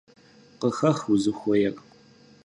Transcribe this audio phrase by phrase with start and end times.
[0.59, 1.75] Къыхэх узыхуейр.